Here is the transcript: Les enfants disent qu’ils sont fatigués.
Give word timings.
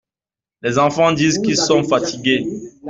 Les 0.63 0.79
enfants 0.79 1.11
disent 1.11 1.37
qu’ils 1.37 1.55
sont 1.57 1.83
fatigués. 1.83 2.43